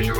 [0.00, 0.14] Share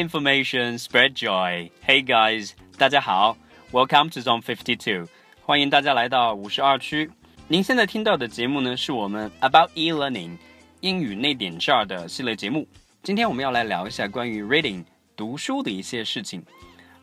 [0.00, 1.70] information, spread joy.
[1.86, 3.36] Hey guys, guys，大家好
[3.70, 5.06] ，Welcome to Zone Fifty Two，
[5.42, 7.08] 欢迎大家来到五十二区。
[7.46, 10.38] 您现在听到的节目呢，是我们 About E-Learning
[10.80, 12.66] 英语那点事儿的系列节目。
[13.04, 14.84] 今天我们要来聊一下关于 reading
[15.14, 16.44] 读书的一些事情。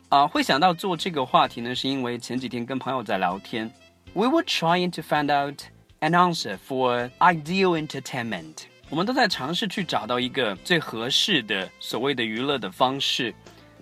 [0.09, 3.71] 啊、会想到做这个话题呢，是因为前几天跟朋友在聊天，
[4.13, 5.61] We were trying to find out
[6.01, 8.65] an answer for ideal entertainment。
[8.89, 13.33] 我们都在尝试去找到一个最合适的所谓的娱乐的方式。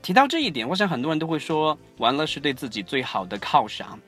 [0.01, 3.99] 提到这一点，我想很多人都会说，玩乐是对自己最好的犒赏。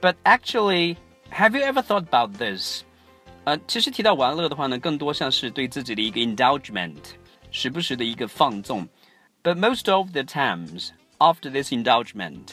[0.00, 0.96] But actually,
[1.30, 2.84] have you ever thought about this？
[3.44, 6.96] 呃，其实提到玩乐的话呢，更多像是对自己的一个 indulgement，
[7.50, 8.88] 时不时的一个放纵。
[9.42, 10.88] But most of the times
[11.18, 12.48] after this indulgement，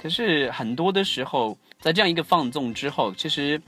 [0.00, 3.60] 可是很多的时候，在这样一个放纵之后，其实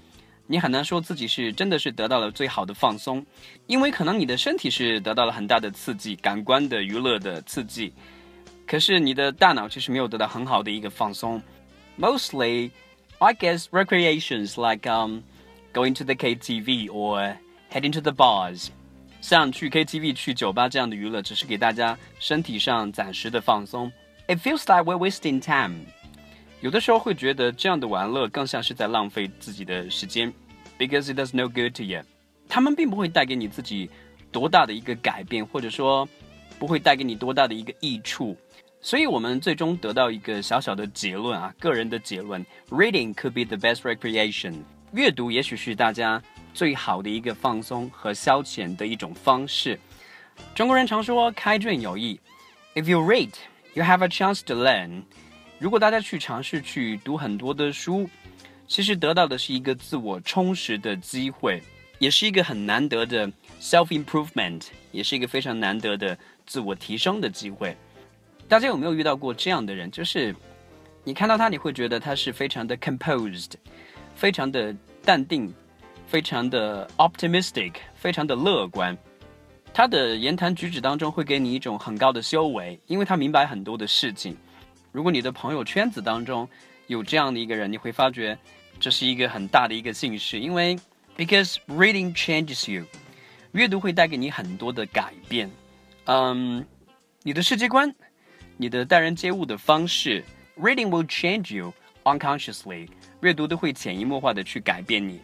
[0.46, 3.24] 你很难说自己是真的是得到了最好的放松，
[3.66, 7.92] 因为可能你的身体是得到了很大的刺激，感官的娱乐的刺激，
[8.66, 11.40] 可是你的大脑其实没有得到很好的一个放松。
[11.98, 12.70] Mostly,
[13.18, 15.22] I guess recreations like um
[15.72, 17.36] going to the KTV or
[17.70, 18.68] heading to the bars.
[19.20, 23.92] 像去 KTV、去酒吧这样的娱乐，只是给大家身体上暂时的放松。
[24.26, 25.86] It feels like we're wasting time.
[26.60, 30.32] 有的时候会觉得这样的玩乐更像是在浪费自己的时间，
[30.78, 32.02] because it does no good to you。
[32.48, 33.88] 他们并不会带给你自己
[34.30, 36.08] 多大的一个改变，或者说
[36.58, 38.36] 不会带给你多大的一个益处。
[38.82, 44.54] 所以我们最终得到一个小小的结论啊，个人的结论：reading could be the best recreation。
[44.92, 46.22] 阅读也许是大家
[46.52, 49.78] 最好的一个放松和消遣的一种方式。
[50.54, 52.18] 中国人常说开卷有益，
[52.74, 53.32] If you read,
[53.75, 55.03] You have a chance to learn。
[55.59, 58.09] 如果大家去尝试去读很多的书，
[58.67, 61.61] 其实得到的是一个自我充实的机会，
[61.99, 63.27] 也是一个很难得的
[63.61, 67.75] self improvement，也是一个非常难得的自我提升的机会。
[68.47, 69.89] 大家有没有遇到过这样的人？
[69.91, 70.35] 就是
[71.03, 73.51] 你看到他，你会觉得他是非常的 composed，
[74.15, 75.53] 非常的淡定，
[76.07, 78.97] 非常的 optimistic，非常的乐观。
[79.77, 84.37] 他的言谈举止当中会给你一种很高的修为，因为他明白很多的事情。
[84.93, 86.47] 如果你的朋友圈子当中
[86.87, 88.39] 有这样的一个人，你会发觉
[88.79, 90.79] 这是一个很大的一个幸事，因为
[91.17, 92.85] because reading changes you，
[93.51, 95.51] 阅读会带给你很多的改变。
[96.05, 96.65] 嗯，
[97.23, 97.93] 你的世界观，
[98.55, 100.23] 你的待人接物的方式
[100.57, 101.73] ，reading will change you
[102.05, 102.87] unconsciously，
[103.19, 105.19] 阅读都会潜移默化的去改变你。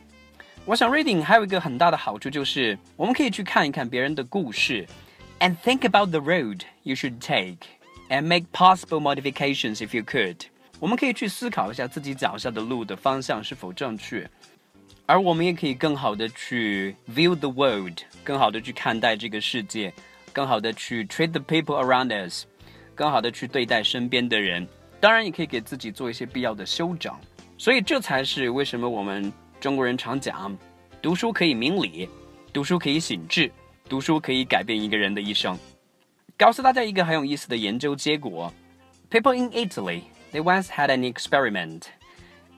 [0.64, 4.86] 我想 reading 还有一个很大的好处就是，我们可以去看一看别人的故事，
[5.40, 10.36] and think about the road you should take。and make possible modifications if you could。
[10.78, 14.28] 我们可以去思考一下自己脚下的路的方向是否正确，
[15.06, 19.92] 而我们也可以更好的去 view the world，更好的去看待这个世界，
[20.32, 22.44] 更好的去 treat the people around us，
[22.94, 24.66] 更好的去对待身边的人。
[25.00, 27.12] 当然，也可以给自己做一些必要的修整。
[27.58, 30.56] 所以，这才是为什么我们 中国人常讲，
[31.00, 32.08] 读书可以明理，
[32.52, 33.50] 读书可以醒智，
[33.88, 35.58] 读书可以改变一个人的一生。
[36.36, 38.52] 告诉大家一个很有意思的研究结果：
[39.10, 40.02] People in Italy
[40.32, 41.82] they once had an experiment。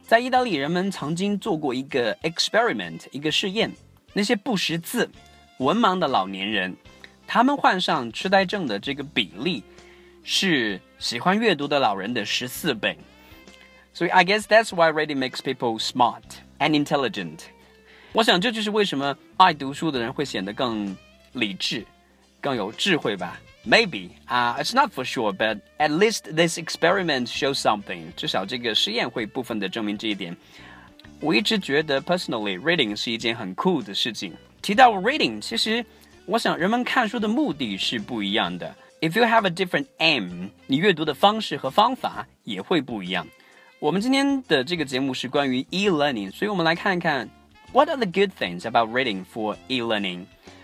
[0.02, 3.70] 在意大利，人们曾经做过一个 experiment，一个试验。
[4.14, 5.08] 那些不识字、
[5.58, 6.74] 文盲的老年人，
[7.26, 9.62] 他们患上痴呆症的这个比例
[10.24, 12.96] 是喜欢阅读的老人的十四倍。
[13.92, 16.22] 所以，I guess that's why reading makes people smart
[16.62, 17.40] and intelligent。
[18.12, 20.96] 我想这就是为什么爱读书的人会显得更
[21.32, 21.84] 理智、
[22.40, 23.40] 更有智慧吧。
[23.66, 28.12] Maybe, uh, it's not for sure, but at least this experiment shows something.
[28.16, 30.34] 至少这个实验会部分的证明这一点。
[31.20, 34.32] 我一直觉得，personally reading 是一件很酷的事情。
[34.62, 35.84] 提到 reading，其实
[36.24, 38.74] 我想人们看书的目的是不一样的。
[39.00, 43.26] If you have a different aim，你阅读的方式和方法也会不一样。
[43.83, 47.29] 我们今天的这个节目是关于 e-learning，所以我们来看一看
[47.73, 50.23] What are the good things about reading for e-learning？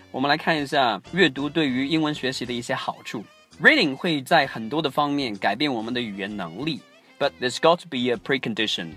[0.10, 3.26] 我们来看一下阅读对于英文学习的一些好处。
[3.62, 6.80] Reading 会在很多的方面改变我们的语言能力
[7.20, 8.92] ，but there's got to be a precondition。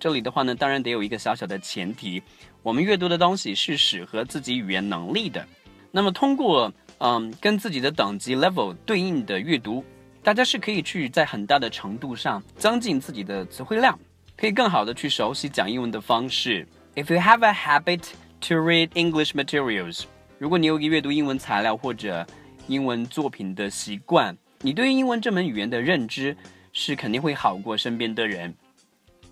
[0.00, 2.22] 这里的话呢，当然得有一个小小的前提，
[2.62, 5.46] 我们阅读的东西是适合自己语言能力的。
[5.90, 9.84] 那么通过嗯跟自己的等级 level 对应的阅读，
[10.26, 13.96] 大家是可以去在很大的程度上增进自己的词汇量，
[14.36, 16.66] 可以更好的去熟悉讲英文的方式。
[16.96, 18.08] If you have a habit
[18.48, 20.02] to read English materials，
[20.38, 22.26] 如果你有一个阅读英文材料或者
[22.66, 26.36] 英文作品的习惯你对于英文这门语言的认知
[26.72, 28.52] 是肯定会好过身边的人。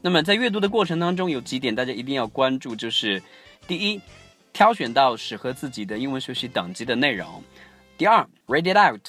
[0.00, 3.20] 那么在阅读的过程当中，有几点大家一定要关注，就是
[3.67, 4.00] 第一，
[4.52, 7.43] 挑选到适合自己的英文学习等级的内容；
[7.99, 9.02] 第二，read it out，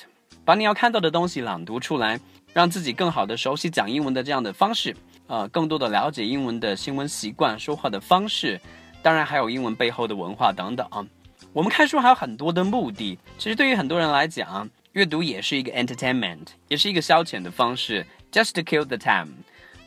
[0.46, 2.20] 把你要看到的东西朗读出来，
[2.54, 4.96] 让自己更好的熟悉讲英文的这样的方式，
[5.28, 8.62] 呃，更多的了解英文的新闻习惯、说话的方式，
[9.02, 11.06] 当然还有英文背后的文化等等啊。
[11.52, 19.30] 我们看书还有很多的目的，其实对于很多人来讲，阅读也是一个 entertainment，也是一个消遣的方式，just to kill the time。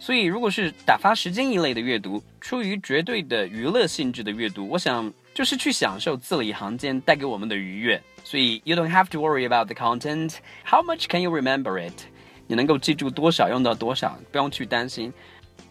[0.00, 8.01] 所以，如果是打发时间一类的阅读，出于绝对的娱乐性质的阅读，我想就是去享受字里行间带给我们的愉悦。
[8.24, 10.36] 所以，you don't have to worry about the content.
[10.66, 12.06] How much can you remember it?
[12.48, 15.13] 你能够记住多少，用到多少，不用去担心。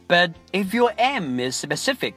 [0.08, 2.14] But if your aim is specific,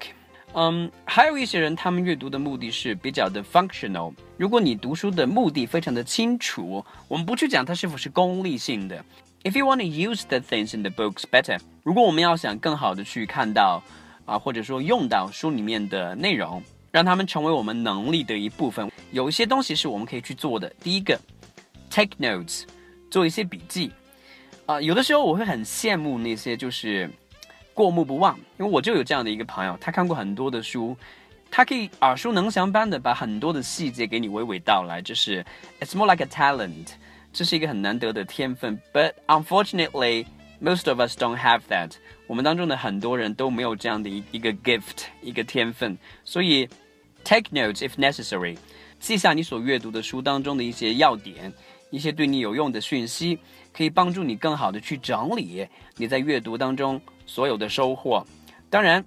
[0.54, 4.14] 嗯，还有一些人，他们阅读的目的是比较的 functional。
[4.38, 9.04] 如果你读书的目的非常的清楚，我们不去讲它是否是功利性的。
[9.44, 13.84] If you want to use the things in the books better，如果我们要想更好的去看到
[14.26, 20.69] 啊，或者说用到书里面的内容， 让他们成为我们能力的一部分，有一些东西是我们可以去做的。
[20.83, 21.19] 第一个
[21.91, 22.65] ，take notes，
[23.11, 23.91] 做一些笔记。
[24.67, 27.11] 啊，有的时候我会很羡慕那些就是
[27.75, 30.97] 过目不忘，因为我就有这样的一个朋友，他看过很多的书，
[31.51, 35.45] 他可以耳熟能详般的把很多的细节给你娓娓道来，就是
[35.81, 36.89] it's more like a talent。
[37.33, 40.27] 这是一个很难得的天分，but unfortunately
[40.62, 41.92] most of us don't have that。
[42.28, 45.98] 我们当中的很多人都没有这样的一一个 gift，一个天分。
[46.24, 46.68] 所以
[47.24, 48.58] take notes if necessary，
[49.00, 51.54] 记下你所阅读的书当中的一些要点，
[51.90, 53.38] 一些对你有用的讯息，
[53.74, 55.68] 可以帮助你更好的去整理
[55.98, 58.26] 你在阅读当中所有的收获。
[58.70, 59.04] 当然，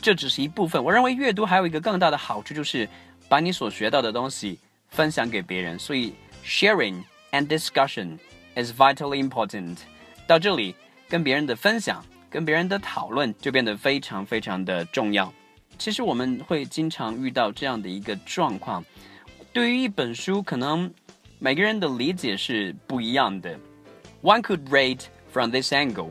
[0.00, 0.82] 这只是一部分。
[0.82, 2.88] 我认为阅读还有一个更大的好处，就是
[3.28, 4.58] 把你所学到的东西
[4.88, 5.78] 分享给别人。
[5.78, 6.14] 所以
[6.44, 8.18] sharing。and discussion
[8.56, 9.84] is vitally important。
[10.33, 10.73] 到这里，
[11.07, 15.31] 跟别人的分享、跟别人的讨论就变得非常非常的重要。
[15.77, 18.83] 其实我们会经常遇到这样的一个状况：
[19.51, 20.91] 对于一本书，可能
[21.37, 23.55] 每个人的理解是不一样的。
[24.23, 25.01] One could read
[25.31, 26.09] from this angle，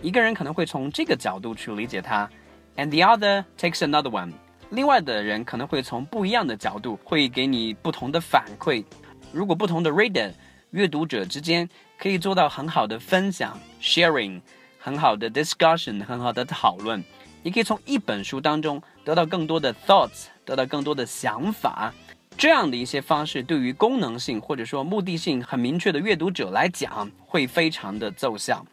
[0.00, 2.30] 一个人可能会从这个角度去理解它
[2.76, 4.32] ，and the other takes another one。
[4.70, 8.84] 另外的人可能会从不一样的角度，会给你不同的反馈。
[9.32, 10.32] 如果不同的 reader
[10.70, 14.41] 阅读者之间可以做到很好的分享 （sharing），
[14.79, 17.03] 很好的 discussion，很好的讨论。
[17.43, 21.93] 你可以从一本书当中得到更多的 thoughts，得到更多的想法。
[22.37, 28.65] 这样的一些方式，对于功能性或者说目的性很明确的阅读者来讲，会非常的奏效。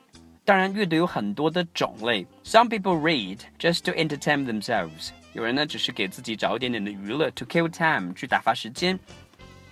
[0.45, 2.27] 当然，阅读有很多的种类。
[2.45, 5.11] Some people read just to entertain themselves。
[5.35, 8.99] 有人呢，只是给自己找一点点的娱乐，to kill time，去打发时间。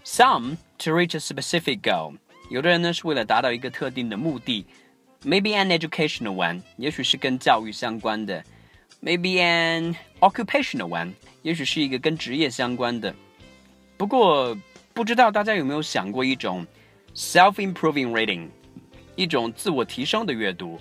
[0.05, 2.17] Some to reach a specific goal，
[2.51, 4.67] 有的人呢是为了达到一个特定的目的，
[5.25, 8.43] maybe an educational one，也许是跟教育相关的；
[9.03, 11.13] maybe an occupational one，
[11.43, 13.15] 也许是一个跟职业相关的。
[13.97, 14.57] 不过，
[14.95, 16.67] 不知道大家有没有想过一种
[17.15, 18.49] self-improving reading，
[19.15, 20.79] 一种自我提升的阅读。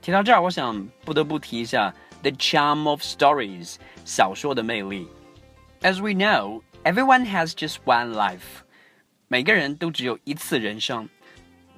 [0.00, 5.08] 提到这儿，我想不得不提一下 the charm of stories，小说的魅力。
[5.82, 8.62] As we know。Everyone has just one life.
[9.30, 11.08] 每个人都只有一次人生.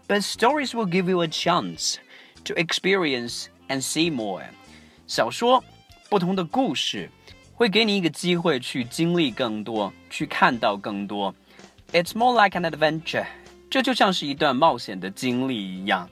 [0.07, 1.97] But stories will give you a chance
[2.45, 4.45] to experience and see more.
[5.07, 5.63] 小说，
[6.09, 7.11] 不同的故事，
[7.55, 11.35] 会给你一个机会去经历更多，去看到更多。
[11.93, 13.27] It's more like an adventure.
[13.71, 16.09] 这就像是一段冒险的经历一样。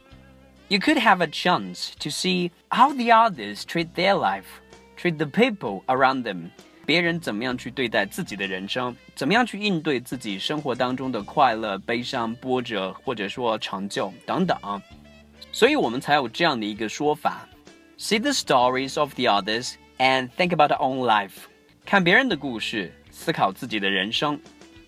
[0.68, 4.44] You could have a chance to see how the others treat their life,
[4.98, 6.50] treat the people around them.
[6.91, 14.59] 别人怎么样去对待自己的人生，怎么样去应对自己生活当中的快乐、悲伤、波折，或者说成就等等，
[15.53, 17.47] 所以我们才有这样的一个说法
[17.97, 21.45] ：see the stories of the others and think about our own life。
[21.85, 24.37] 看别人的故事，思考自己的人生。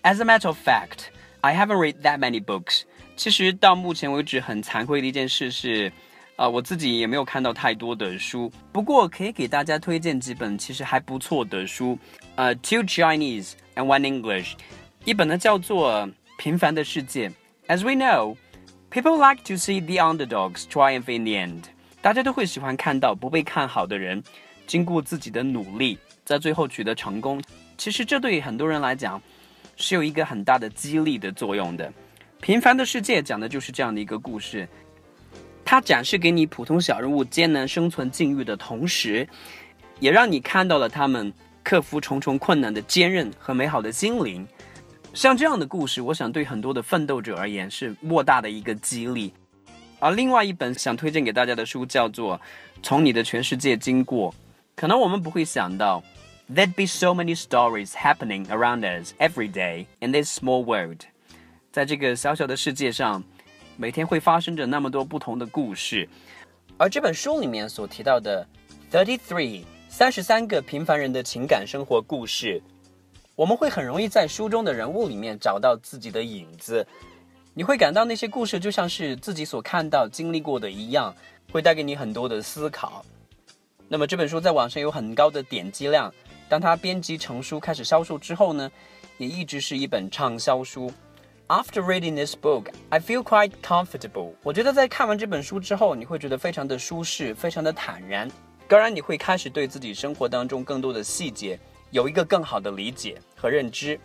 [0.02, 1.06] As a matter of fact,
[1.40, 2.82] I haven't read that many books。
[3.16, 5.90] 其实到目前为止，很惭愧的一件事是。
[6.36, 11.96] 啊，我自己也没有看到太多的书，不过可以给大家推荐几本其实还不错的书。
[12.34, 14.54] 呃，Two Chinese and One English，
[15.04, 15.92] 一本呢叫做
[16.36, 17.28] 《平凡的世界》。
[17.68, 18.36] As we know,
[18.90, 21.62] people like to see the underdogs triumph in the end。
[22.02, 24.20] 大家都会喜欢看到不被看好的人
[24.66, 27.40] 经过自己的努力，在最后取得成功。
[27.78, 29.22] 其实这对于很多人来讲
[29.76, 31.88] 是有一个很大的激励的作用的。
[32.40, 34.68] 《平凡的世界》讲的就是这样的一个故事。
[35.64, 39.26] 它展示给你普通小人物艰难生存境遇的同时，
[39.98, 44.46] 也让你看到了他们克服重重困难的坚韧和美好的心灵。
[45.14, 49.32] 像这样的故事，我想对很多的奋斗者而言是莫大的一个激励。
[50.00, 52.36] 而另外一本想推荐给大家的书叫做
[52.82, 54.30] 《从你的全世界经过》，
[54.76, 56.02] 可能我们不会想到
[56.52, 60.98] ，There'd be so many stories happening around us every day in this small world。
[61.72, 63.24] 在这个小小的世界上，
[63.76, 66.08] 每天会发生着那么多不同的故事。
[66.76, 68.46] 而这本书里面所提到的
[68.90, 72.62] Thirty Three 三十三个平凡人的情感生活故事。
[73.36, 76.86] 我们会很容易在书中的人物里面找到自己的影子，
[77.52, 81.12] 你会感到那些故事就像是自己所看到、经历过的一样，
[81.50, 83.04] 会带给你很多的思考。
[83.88, 86.14] 那么这本书在网上有很高的点击量，
[86.48, 88.70] 当它编辑成书开始销售之后呢，
[89.18, 90.92] 也一直是一本畅销书。
[91.48, 94.32] After reading this book, I feel quite comfortable。
[94.42, 98.30] 我觉得在看完这本书之后，你会觉得非常的舒适，非常的坦然。
[98.66, 101.60] 当然，你会开始对自己生活当中更多的细节。
[101.90, 104.00] 有一个更好的理解和认知。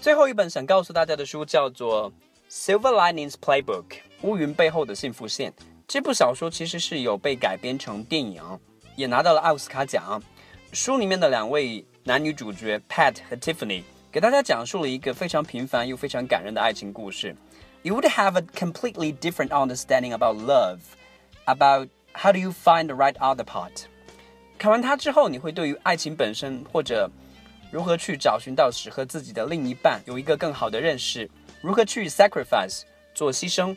[0.00, 2.10] 最后一本想告诉大家的书叫做
[2.50, 3.84] 《Silver Linings Playbook》
[4.22, 5.52] 乌云背后的幸福线。
[5.86, 8.42] 这部小说其实是有被改编成电影，
[8.96, 10.20] 也拿到了奥斯卡奖。
[10.72, 17.35] 书里面的两位男女主角 Pat 和 Tiffany 给大家讲述了一个非常平凡又非常感人的爱情故事。
[17.83, 20.79] You would have a completely different understanding about love,
[21.45, 23.85] about how do you find the right other part.
[24.57, 27.09] 看完它之后，你会对于爱情本身，或者
[27.71, 31.29] 如何去找寻到适合自己的另一半，有一个更好的认识。
[31.61, 32.81] 如何去 sacrifice
[33.13, 33.75] 做牺牲，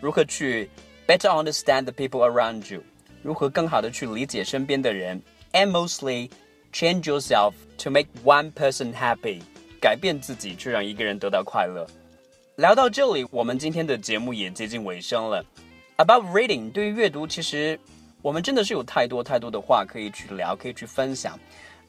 [0.00, 0.70] 如何去
[1.06, 2.82] better understand the people around you，
[3.22, 5.20] 如何更好的去理解身边的人，
[5.52, 6.30] and mostly
[6.72, 9.42] change yourself to make one person happy，
[9.81, 11.85] 改变自己去让一个人得到快乐。
[12.55, 15.43] 聊到这里，我们今天的节目也接近尾声了。
[15.97, 17.79] About reading，对于阅读，其实。
[18.23, 21.39] 我们真的是有太多太多的话可以去聊，可以去分享。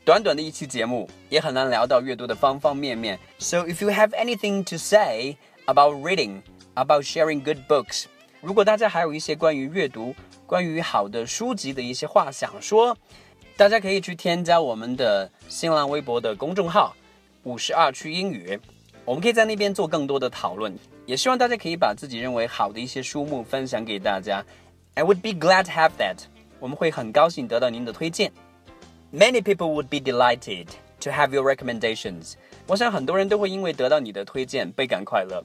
[0.03, 3.19] 短短的一期节目也很难聊到阅读的方方面面。
[3.39, 6.41] So if you have anything to say about reading,
[6.73, 8.07] about sharing good books，
[8.41, 10.15] 如果大家还有一些关于阅读、
[10.47, 12.97] 关于好的书籍的一些话想说，
[13.59, 16.97] 大家可以去添加我们的新浪微博的公众号
[17.45, 18.59] “五十二区英语”，
[19.05, 20.77] 我们可以在那边做更多的讨论。
[21.05, 24.45] 也希望大家可以把自己认为好的一些书目分享给大家。
[24.95, 26.19] I would be glad to have that.
[26.61, 28.31] 我们会很高兴得到您的推荐。
[29.13, 30.69] Many people would be delighted
[31.01, 32.35] to have your recommendations.
[32.69, 35.43] 我想很多人都会因为得到你的推荐倍感快乐。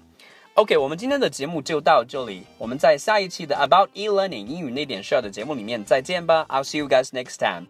[0.53, 6.45] OK，我们今天的节目就到这里，我们在下一期的 About E-learning 英语那点事儿的节目里面再见吧。
[6.49, 7.67] I'll see you guys next time.